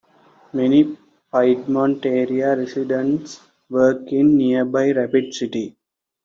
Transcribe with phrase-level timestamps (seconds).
[0.51, 0.97] Many
[1.31, 5.75] Piedmont area residents work in nearby Rapid City.